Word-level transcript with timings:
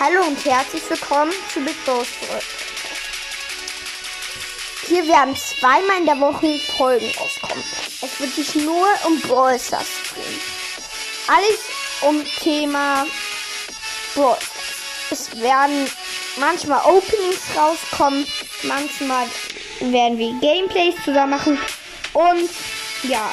Hallo 0.00 0.22
und 0.26 0.44
herzlich 0.44 0.82
willkommen 0.90 1.32
zu 1.52 1.60
Big 1.60 1.76
Boss 1.84 2.08
Hier 4.88 5.06
werden 5.06 5.36
zweimal 5.36 5.98
in 5.98 6.06
der 6.06 6.18
Woche 6.18 6.58
Folgen 6.76 7.06
auskommen. 7.18 7.62
Es 8.02 8.18
wird 8.18 8.32
sich 8.32 8.56
nur 8.56 8.86
um 9.06 9.20
Brawl 9.20 9.58
Stars 9.58 9.86
drehen. 10.12 10.40
Alles 11.28 11.60
um 12.02 12.24
Thema 12.42 13.06
Brawl 14.14 14.36
Es 15.10 15.40
werden 15.40 15.88
manchmal 16.38 16.80
Openings 16.84 17.42
rauskommen, 17.56 18.26
manchmal 18.64 19.28
werden 19.78 20.18
wir 20.18 20.32
Gameplays 20.40 20.96
zusammen 21.04 21.30
machen 21.30 21.58
und 22.14 22.50
ja. 23.04 23.32